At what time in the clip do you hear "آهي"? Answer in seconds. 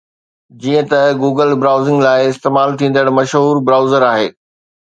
4.13-4.27